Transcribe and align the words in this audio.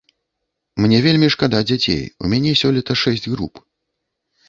Мне 0.85 1.01
вельмі 1.07 1.27
шкада 1.35 1.61
дзяцей, 1.69 2.03
у 2.25 2.35
мяне 2.35 2.51
сёлета 2.65 3.01
шэсць 3.07 3.27
груп. 3.37 3.67